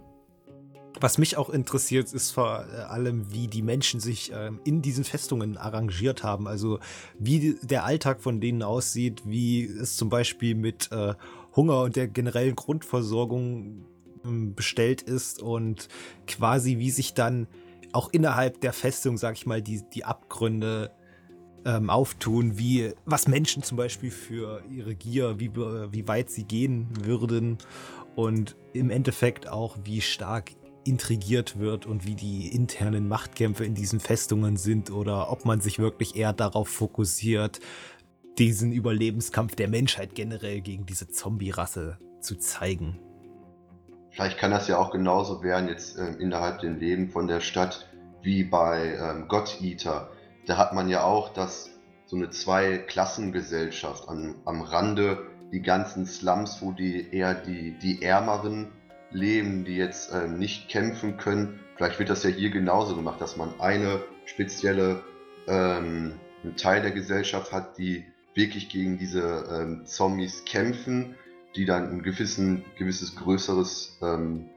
[0.99, 5.57] Was mich auch interessiert, ist vor allem, wie die Menschen sich ähm, in diesen Festungen
[5.57, 6.47] arrangiert haben.
[6.47, 6.79] Also
[7.19, 11.13] wie der Alltag von denen aussieht, wie es zum Beispiel mit äh,
[11.55, 13.85] Hunger und der generellen Grundversorgung
[14.25, 15.87] ähm, bestellt ist und
[16.25, 17.47] quasi wie sich dann
[17.93, 20.91] auch innerhalb der Festung, sag ich mal, die, die Abgründe
[21.65, 26.89] ähm, auftun, wie was Menschen zum Beispiel für ihre Gier, wie, wie weit sie gehen
[27.05, 27.57] würden
[28.15, 30.51] und im Endeffekt auch, wie stark
[30.85, 35.79] intrigiert wird und wie die internen Machtkämpfe in diesen Festungen sind oder ob man sich
[35.79, 37.59] wirklich eher darauf fokussiert,
[38.37, 42.99] diesen Überlebenskampf der Menschheit generell gegen diese Zombie-Rasse zu zeigen.
[44.13, 47.89] Vielleicht kann das ja auch genauso werden jetzt ähm, innerhalb dem Leben von der Stadt
[48.21, 50.11] wie bei ähm, God Eater.
[50.45, 51.71] Da hat man ja auch das
[52.05, 58.67] so eine Zwei-Klassengesellschaft am, am Rande, die ganzen Slums, wo die eher die, die Ärmeren
[59.09, 61.59] leben, die jetzt ähm, nicht kämpfen können.
[61.75, 65.01] Vielleicht wird das ja hier genauso gemacht, dass man eine spezielle
[65.47, 66.19] ähm,
[66.55, 71.15] Teil der Gesellschaft hat, die wirklich gegen diese ähm, Zombies kämpfen
[71.55, 74.49] die dann ein gewissen, gewisses größeres ähm,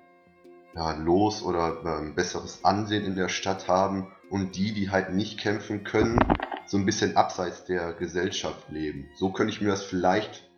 [0.74, 5.38] ja, Los oder ähm, besseres Ansehen in der Stadt haben und die, die halt nicht
[5.38, 6.18] kämpfen können,
[6.66, 9.09] so ein bisschen abseits der Gesellschaft leben.
[9.14, 10.50] So könnte ich mir das vielleicht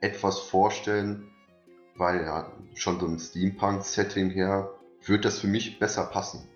[0.00, 1.30] etwas vorstellen,
[1.96, 4.70] weil ja schon so ein Steampunk-Setting her,
[5.04, 6.48] würde das für mich besser passen.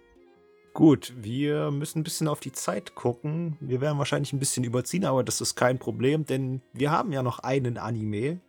[0.75, 3.59] Gut, wir müssen ein bisschen auf die Zeit gucken.
[3.61, 7.23] Wir werden wahrscheinlich ein bisschen überziehen, aber das ist kein Problem, denn wir haben ja
[7.23, 8.41] noch einen Anime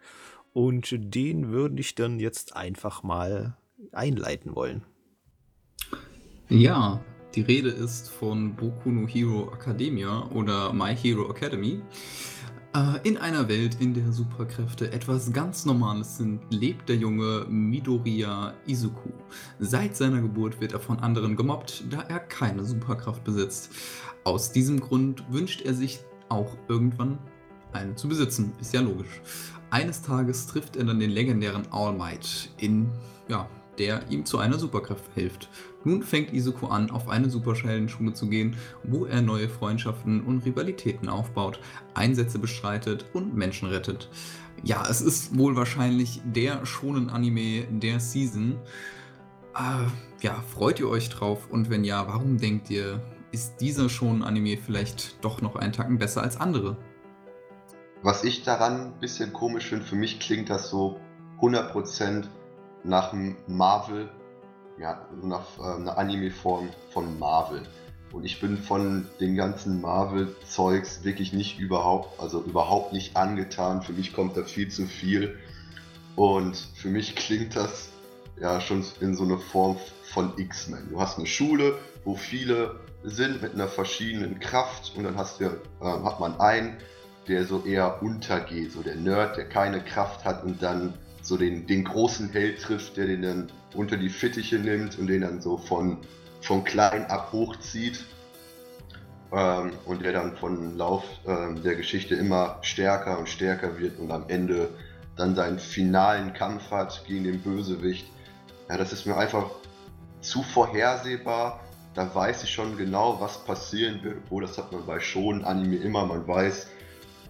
[0.54, 3.58] und den würde ich dann jetzt einfach mal
[3.92, 4.84] einleiten wollen.
[6.50, 7.02] Ja,
[7.36, 11.82] die Rede ist von Boku no Hero Academia oder My Hero Academy.
[12.76, 18.54] Äh, in einer Welt, in der Superkräfte etwas ganz Normales sind, lebt der junge Midoriya
[18.66, 19.10] Izuku.
[19.60, 23.72] Seit seiner Geburt wird er von anderen gemobbt, da er keine Superkraft besitzt.
[24.24, 27.20] Aus diesem Grund wünscht er sich auch irgendwann
[27.74, 28.54] eine zu besitzen.
[28.60, 29.22] Ist ja logisch.
[29.70, 32.90] Eines Tages trifft er dann den legendären All Might, in,
[33.28, 35.50] ja, der ihm zu einer Superkraft hilft.
[35.84, 41.10] Nun fängt Izuku an, auf eine Superheldenschule zu gehen, wo er neue Freundschaften und Rivalitäten
[41.10, 41.60] aufbaut,
[41.94, 44.10] Einsätze bestreitet und Menschen rettet.
[44.64, 48.56] Ja, es ist wohl wahrscheinlich der schonen Anime der Season.
[49.56, 49.88] Äh,
[50.22, 51.50] ja, freut ihr euch drauf?
[51.50, 55.98] Und wenn ja, warum denkt ihr, ist dieser schonen Anime vielleicht doch noch einen Tacken
[55.98, 56.78] besser als andere?
[58.04, 61.00] Was ich daran ein bisschen komisch finde, für mich klingt das so
[61.40, 62.26] 100%
[62.84, 64.10] nach einem Marvel
[64.78, 67.64] ja, nach äh, einer Anime-Form von Marvel.
[68.12, 73.82] Und ich bin von dem ganzen Marvel-Zeugs wirklich nicht überhaupt, also überhaupt nicht angetan.
[73.82, 75.40] Für mich kommt da viel zu viel.
[76.18, 77.90] Und für mich klingt das
[78.40, 80.90] ja schon in so eine Form von X-Men.
[80.90, 85.46] Du hast eine Schule, wo viele sind mit einer verschiedenen Kraft und dann hast du,
[85.46, 85.50] äh,
[85.82, 86.78] hat man einen,
[87.28, 91.68] der so eher untergeht, so der Nerd, der keine Kraft hat und dann so den,
[91.68, 95.58] den großen Held trifft, der den dann unter die Fittiche nimmt und den dann so
[95.58, 95.98] von,
[96.42, 98.06] von klein ab hochzieht.
[99.32, 104.12] Ähm, und der dann von Lauf ähm, der Geschichte immer stärker und stärker wird und
[104.12, 104.70] am Ende
[105.16, 108.06] dann seinen finalen Kampf hat gegen den Bösewicht.
[108.70, 109.50] Ja, das ist mir einfach
[110.22, 111.62] zu vorhersehbar.
[111.94, 114.18] Da weiß ich schon genau, was passieren wird.
[114.26, 116.06] Obwohl, das hat man bei schon Anime immer.
[116.06, 116.68] Man weiß,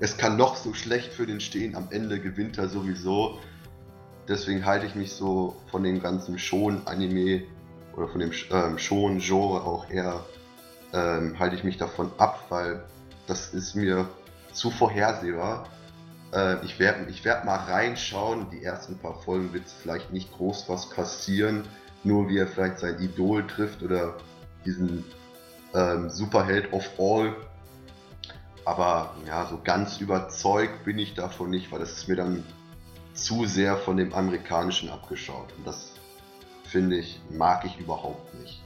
[0.03, 1.75] es kann noch so schlecht für den stehen.
[1.75, 3.39] Am Ende gewinnt er sowieso
[4.27, 7.43] deswegen halte ich mich so von dem ganzen Schon-Anime
[7.95, 10.25] oder von dem ähm, Schon-Genre auch eher,
[10.93, 12.83] ähm, halte ich mich davon ab, weil
[13.27, 14.07] das ist mir
[14.51, 15.67] zu vorhersehbar.
[16.33, 20.65] Äh, ich werde ich werd mal reinschauen, die ersten paar Folgen wird vielleicht nicht groß
[20.67, 21.63] was passieren,
[22.03, 24.17] nur wie er vielleicht sein Idol trifft oder
[24.65, 25.03] diesen
[25.73, 27.35] ähm, Superheld of All.
[28.65, 32.43] Aber ja, so ganz überzeugt bin ich davon nicht, weil das ist mir dann
[33.13, 35.53] zu sehr von dem Amerikanischen abgeschaut.
[35.57, 35.93] Und das
[36.63, 38.61] finde ich, mag ich überhaupt nicht.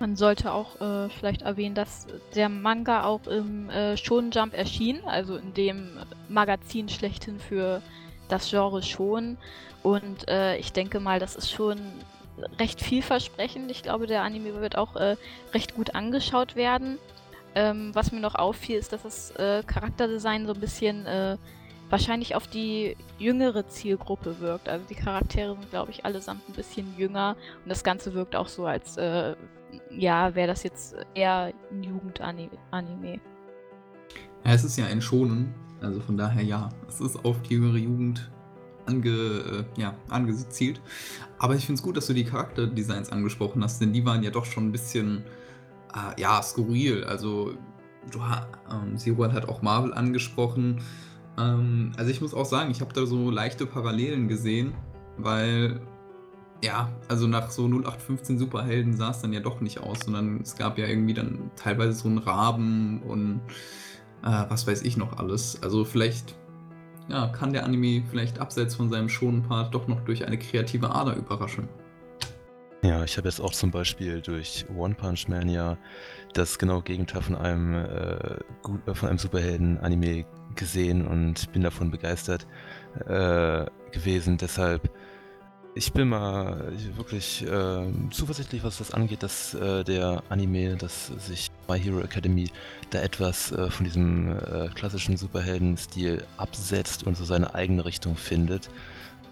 [0.00, 5.00] Man sollte auch äh, vielleicht erwähnen, dass der Manga auch im äh, Shonen Jump erschien,
[5.06, 5.96] also in dem
[6.28, 7.82] Magazin schlechthin für
[8.28, 9.38] das Genre Shonen.
[9.84, 11.78] Und äh, ich denke mal, das ist schon
[12.58, 13.70] recht vielversprechend.
[13.70, 15.16] Ich glaube, der Anime wird auch äh,
[15.54, 16.98] recht gut angeschaut werden.
[17.54, 21.36] Ähm, was mir noch auffiel, ist, dass das äh, Charakterdesign so ein bisschen äh,
[21.90, 24.68] wahrscheinlich auf die jüngere Zielgruppe wirkt.
[24.68, 28.48] Also die Charaktere sind, glaube ich, allesamt ein bisschen jünger und das Ganze wirkt auch
[28.48, 29.36] so, als äh,
[29.90, 33.20] ja, wäre das jetzt eher ein Jugendanime.
[34.44, 37.76] Ja, es ist ja ein Schonen, also von daher ja, es ist auf die jüngere
[37.76, 38.30] Jugend
[38.86, 39.08] ange,
[39.76, 40.80] äh, ja, angezielt.
[41.38, 44.30] Aber ich finde es gut, dass du die Charakterdesigns angesprochen hast, denn die waren ja
[44.30, 45.24] doch schon ein bisschen,
[45.94, 47.04] äh, ja, skurril.
[47.04, 47.52] Also,
[48.10, 48.20] du,
[48.70, 50.80] ähm, Zero hat auch Marvel angesprochen.
[51.38, 54.74] Ähm, also ich muss auch sagen, ich habe da so leichte Parallelen gesehen,
[55.18, 55.80] weil
[56.64, 60.56] ja, also nach so 0815 Superhelden sah es dann ja doch nicht aus, sondern es
[60.56, 63.40] gab ja irgendwie dann teilweise so einen Raben und
[64.22, 65.60] äh, was weiß ich noch alles.
[65.62, 66.36] Also vielleicht
[67.08, 70.94] ja, kann der Anime vielleicht abseits von seinem schonen Part doch noch durch eine kreative
[70.94, 71.68] Ader überraschen.
[72.84, 75.78] Ja, ich habe jetzt auch zum Beispiel durch One Punch Man ja
[76.32, 78.38] das genau Gegenteil von einem, äh,
[78.86, 80.24] äh, einem Superhelden-Anime
[80.56, 82.44] gesehen und bin davon begeistert
[83.06, 84.36] äh, gewesen.
[84.36, 84.90] Deshalb,
[85.76, 91.52] ich bin mal wirklich äh, zuversichtlich, was das angeht, dass äh, der Anime, dass sich
[91.68, 92.50] My Hero Academy
[92.90, 94.36] da etwas äh, von diesem
[94.74, 98.70] klassischen Superhelden-Stil absetzt und so seine eigene Richtung findet.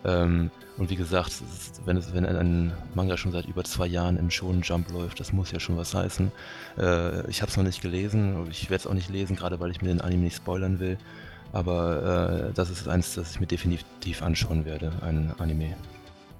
[0.04, 1.42] Ähm, und wie gesagt,
[1.84, 5.32] wenn, es, wenn ein Manga schon seit über zwei Jahren im Shonen Jump läuft, das
[5.32, 6.32] muss ja schon was heißen.
[6.78, 9.70] Äh, ich habe es noch nicht gelesen, ich werde es auch nicht lesen, gerade weil
[9.70, 10.96] ich mir den Anime nicht spoilern will.
[11.52, 15.76] Aber äh, das ist eins, das ich mir definitiv anschauen werde, ein Anime.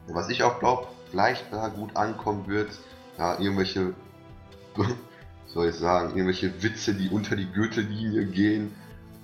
[0.06, 2.70] Was ich auch glaube, vielleicht da gut ankommen wird,
[3.18, 3.92] ja, irgendwelche,
[5.46, 8.72] soll ich sagen, irgendwelche Witze, die unter die Gürtellinie gehen.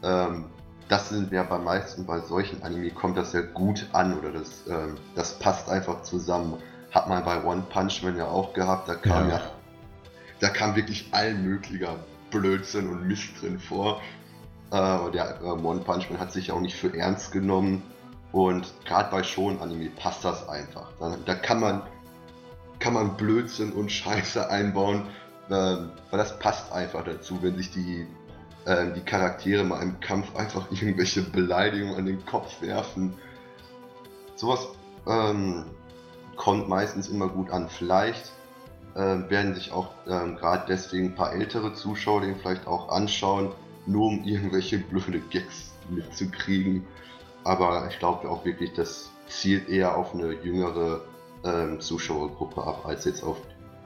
[0.02, 0.46] Ähm,
[0.88, 4.66] das sind ja bei meisten, bei solchen Anime kommt das ja gut an oder das,
[4.68, 6.62] ähm, das passt einfach zusammen.
[6.92, 9.50] Hat man bei One Punch Man ja auch gehabt, da kam ja, ja
[10.40, 11.96] da kam wirklich all möglicher
[12.30, 14.00] Blödsinn und Mist drin vor.
[14.70, 17.82] Äh, der äh, One Punch Man hat sich auch nicht für ernst genommen.
[18.32, 20.92] Und gerade bei Schon-Anime passt das einfach.
[21.00, 21.82] Da, da, kann, man,
[22.80, 25.06] kann man Blödsinn und Scheiße einbauen,
[25.48, 28.06] äh, weil das passt einfach dazu, wenn sich die,
[28.66, 33.14] äh, die Charaktere mal im Kampf einfach irgendwelche Beleidigungen an den Kopf werfen.
[34.34, 34.68] Sowas
[35.06, 35.64] ähm,
[36.36, 37.68] kommt meistens immer gut an.
[37.68, 38.32] Vielleicht
[38.94, 38.98] äh,
[39.30, 43.52] werden sich auch ähm, gerade deswegen ein paar ältere Zuschauer den vielleicht auch anschauen,
[43.86, 46.86] nur um irgendwelche blöde Gags mitzukriegen.
[47.44, 51.02] Aber ich glaube auch wirklich, das zielt eher auf eine jüngere
[51.44, 53.38] ähm, Zuschauergruppe ab, als jetzt auf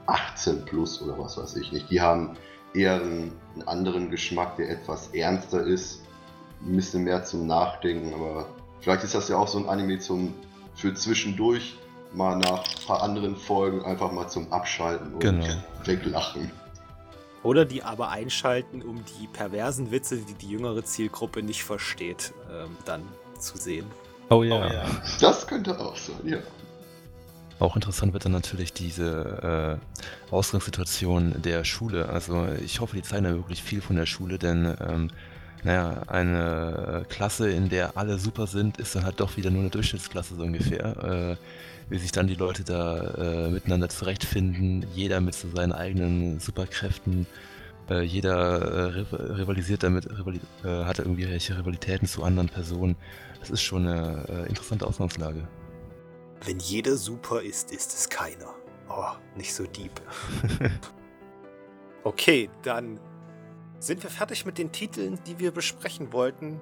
[0.07, 1.89] 18 plus oder was weiß ich nicht.
[1.91, 2.35] Die haben
[2.73, 6.01] eher einen, einen anderen Geschmack, der etwas ernster ist,
[6.65, 8.47] ein bisschen mehr zum Nachdenken, aber
[8.79, 10.33] vielleicht ist das ja auch so ein Anime zum
[10.75, 11.77] für zwischendurch
[12.13, 15.45] mal nach ein paar anderen Folgen einfach mal zum Abschalten und Genau.
[15.85, 16.51] weglachen.
[17.43, 22.77] Oder die aber einschalten, um die perversen Witze, die die jüngere Zielgruppe nicht versteht, ähm,
[22.85, 23.01] dann
[23.39, 23.85] zu sehen.
[24.29, 24.85] Oh ja.
[25.19, 26.37] Das könnte auch sein, ja.
[27.61, 32.09] Auch interessant wird dann natürlich diese äh, Ausgangssituation der Schule.
[32.09, 35.11] Also ich hoffe, die zeigen da wirklich viel von der Schule, denn ähm,
[35.63, 39.69] naja, eine Klasse, in der alle super sind, ist dann halt doch wieder nur eine
[39.69, 41.37] Durchschnittsklasse so ungefähr.
[41.37, 42.97] Äh, wie sich dann die Leute da
[43.45, 47.27] äh, miteinander zurechtfinden, jeder mit so seinen eigenen Superkräften,
[47.91, 52.95] äh, jeder äh, riv- rivalisiert damit, rivali äh, hat irgendwie welche Rivalitäten zu anderen Personen.
[53.39, 55.47] Das ist schon eine äh, interessante Ausgangslage.
[56.43, 58.53] Wenn jeder super ist, ist es keiner.
[58.89, 60.01] Oh, nicht so deep.
[62.03, 62.99] Okay, dann
[63.77, 66.59] sind wir fertig mit den Titeln, die wir besprechen wollten.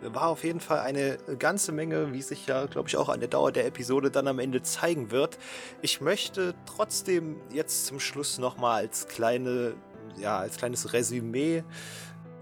[0.00, 3.28] War auf jeden Fall eine ganze Menge, wie sich ja, glaube ich, auch an der
[3.28, 5.38] Dauer der Episode dann am Ende zeigen wird.
[5.82, 9.74] Ich möchte trotzdem jetzt zum Schluss nochmal als kleine,
[10.16, 11.62] ja, als kleines Resümee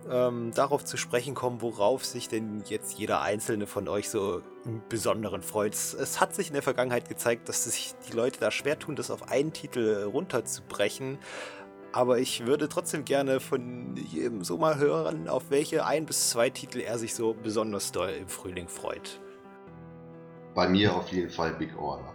[0.08, 4.82] ähm, darauf zu sprechen kommen, worauf sich denn jetzt jeder einzelne von euch so im
[4.88, 5.74] Besonderen freut.
[5.74, 9.10] Es, hat sich in der Vergangenheit gezeigt, dass sich die Leute da schwer tun, das
[9.10, 11.18] auf einen Titel runterzubrechen.
[11.92, 16.48] Aber ich würde trotzdem gerne von jedem so mal hören, auf welche ein bis zwei
[16.48, 19.20] Titel er sich so besonders doll im Frühling freut.
[20.54, 22.14] Bei mir auf jeden Fall Big Order.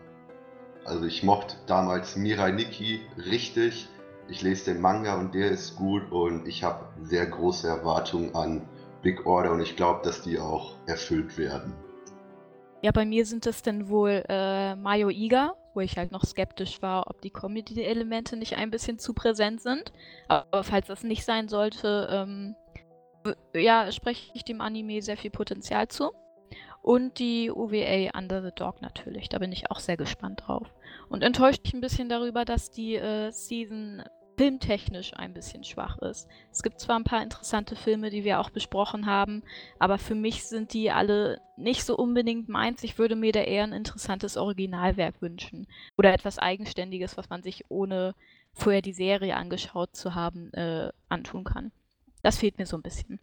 [0.86, 3.90] Also ich mochte damals Mirai Nikki richtig.
[4.28, 8.68] Ich lese den Manga und der ist gut und ich habe sehr große Erwartungen an
[9.02, 11.74] Big Order und ich glaube, dass die auch erfüllt werden.
[12.82, 16.82] Ja, bei mir sind es dann wohl äh, Mayo Iga, wo ich halt noch skeptisch
[16.82, 19.92] war, ob die Comedy-Elemente nicht ein bisschen zu präsent sind.
[20.28, 22.56] Aber falls das nicht sein sollte, ähm,
[23.54, 26.12] ja, spreche ich dem Anime sehr viel Potenzial zu.
[26.82, 30.72] Und die OVA Under the Dog natürlich, da bin ich auch sehr gespannt drauf.
[31.10, 34.04] Und enttäuscht mich ein bisschen darüber, dass die äh, Season
[34.38, 36.28] filmtechnisch ein bisschen schwach ist.
[36.52, 39.44] Es gibt zwar ein paar interessante Filme, die wir auch besprochen haben,
[39.80, 42.84] aber für mich sind die alle nicht so unbedingt meins.
[42.84, 45.68] Ich würde mir da eher ein interessantes Originalwerk wünschen.
[45.98, 48.14] Oder etwas Eigenständiges, was man sich ohne
[48.54, 51.72] vorher die Serie angeschaut zu haben, äh, antun kann.
[52.22, 53.20] Das fehlt mir so ein bisschen.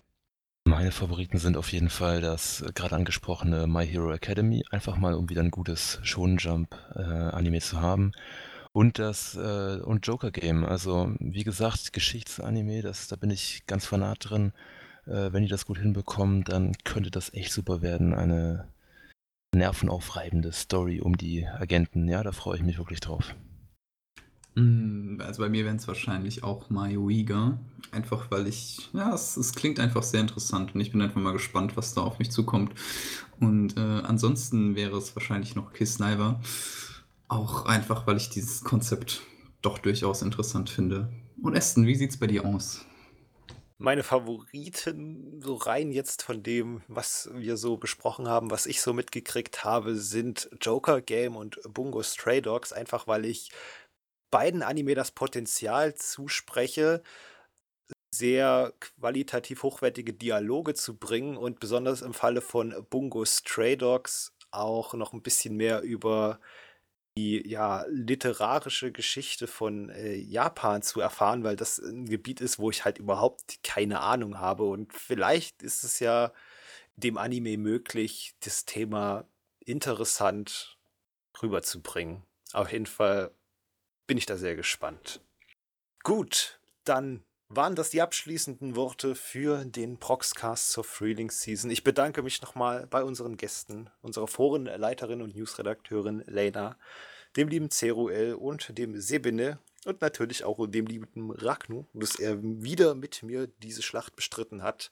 [0.65, 5.15] Meine Favoriten sind auf jeden Fall das äh, gerade angesprochene My Hero Academy, einfach mal
[5.15, 8.13] um wieder ein gutes Shonen Jump äh, Anime zu haben.
[8.73, 13.87] Und das äh, und Joker Game, also wie gesagt, Geschichtsanime, das, da bin ich ganz
[13.87, 14.53] fanat drin.
[15.07, 18.15] Äh, wenn die das gut hinbekommen, dann könnte das echt super werden.
[18.15, 18.69] Eine
[19.55, 22.09] nervenaufreibende Story um die Agenten.
[22.09, 23.35] Ja, da freue ich mich wirklich drauf.
[24.55, 27.59] Mm, Also bei mir wären es wahrscheinlich auch Mayoiga.
[27.91, 31.33] Einfach weil ich, ja, es, es klingt einfach sehr interessant und ich bin einfach mal
[31.33, 32.73] gespannt, was da auf mich zukommt.
[33.41, 36.41] Und äh, ansonsten wäre es wahrscheinlich noch Kiss Sniper.
[37.29, 39.23] Auch einfach, weil ich dieses Konzept
[39.63, 41.11] doch durchaus interessant finde.
[41.43, 42.85] Und Aston, wie sieht's bei dir aus?
[43.79, 48.93] Meine Favoriten, so rein jetzt von dem, was wir so besprochen haben, was ich so
[48.93, 53.51] mitgekriegt habe, sind Joker Game und Bungo Stray Dogs, einfach weil ich
[54.33, 57.05] beiden Anime das Potenzial zuspreche,
[58.13, 64.95] sehr qualitativ hochwertige Dialoge zu bringen und besonders im Falle von Bungo Stray Dogs auch
[64.95, 66.41] noch ein bisschen mehr über
[67.17, 72.71] die ja literarische Geschichte von äh, Japan zu erfahren, weil das ein Gebiet ist, wo
[72.71, 74.65] ich halt überhaupt keine Ahnung habe.
[74.65, 76.33] Und vielleicht ist es ja
[76.97, 79.27] dem Anime möglich, das Thema
[79.61, 80.79] interessant
[81.43, 82.23] rüberzubringen.
[82.53, 83.35] Auf jeden Fall
[84.07, 85.21] bin ich da sehr gespannt.
[86.03, 91.71] Gut, dann waren das die abschließenden Worte für den Proxcast zur Frühlingsseason.
[91.71, 96.79] Ich bedanke mich nochmal bei unseren Gästen, unserer Forenleiterin und Newsredakteurin Lena,
[97.37, 99.59] dem lieben Ceruel und dem Sebine.
[99.85, 104.91] und natürlich auch dem lieben Ragnu, dass er wieder mit mir diese Schlacht bestritten hat.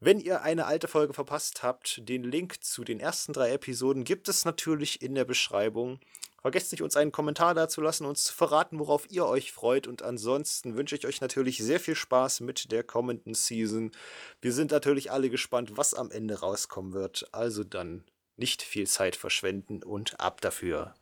[0.00, 4.28] Wenn ihr eine alte Folge verpasst habt, den Link zu den ersten drei Episoden gibt
[4.28, 5.98] es natürlich in der Beschreibung.
[6.44, 9.86] Vergesst nicht, uns einen Kommentar da zu lassen, uns zu verraten, worauf ihr euch freut.
[9.86, 13.92] Und ansonsten wünsche ich euch natürlich sehr viel Spaß mit der kommenden Season.
[14.42, 17.26] Wir sind natürlich alle gespannt, was am Ende rauskommen wird.
[17.32, 18.04] Also dann
[18.36, 20.94] nicht viel Zeit verschwenden und ab dafür.